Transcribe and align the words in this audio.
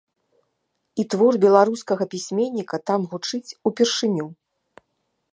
І 1.01 1.03
твор 1.13 1.33
беларускага 1.43 2.03
пісьменніка 2.13 2.79
там 2.91 3.05
гучыць 3.11 3.55
упершыню. 3.71 4.25